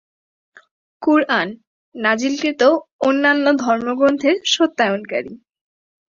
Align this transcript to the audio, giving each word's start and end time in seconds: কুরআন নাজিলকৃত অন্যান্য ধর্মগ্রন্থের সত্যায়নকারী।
কুরআন 1.01 1.47
নাজিলকৃত 1.95 2.61
অন্যান্য 3.01 3.45
ধর্মগ্রন্থের 3.63 4.35
সত্যায়নকারী। 4.45 5.33